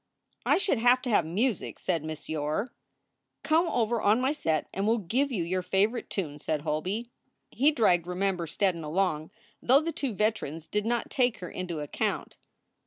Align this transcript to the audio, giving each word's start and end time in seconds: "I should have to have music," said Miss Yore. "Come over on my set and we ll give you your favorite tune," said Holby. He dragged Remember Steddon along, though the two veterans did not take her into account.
"I 0.47 0.57
should 0.57 0.79
have 0.79 1.03
to 1.03 1.11
have 1.11 1.27
music," 1.27 1.77
said 1.77 2.03
Miss 2.03 2.27
Yore. 2.27 2.73
"Come 3.43 3.67
over 3.67 4.01
on 4.01 4.19
my 4.19 4.31
set 4.31 4.67
and 4.73 4.87
we 4.87 4.95
ll 4.95 4.97
give 4.97 5.31
you 5.31 5.43
your 5.43 5.61
favorite 5.61 6.09
tune," 6.09 6.39
said 6.39 6.61
Holby. 6.61 7.11
He 7.51 7.71
dragged 7.71 8.07
Remember 8.07 8.47
Steddon 8.47 8.83
along, 8.83 9.29
though 9.61 9.79
the 9.79 9.91
two 9.91 10.15
veterans 10.15 10.65
did 10.65 10.87
not 10.87 11.11
take 11.11 11.37
her 11.37 11.51
into 11.51 11.81
account. 11.81 12.35